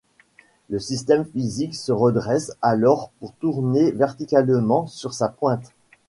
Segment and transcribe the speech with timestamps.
[0.71, 5.73] Le système physique se redresse alors pour tourner verticalement sur sa pointe.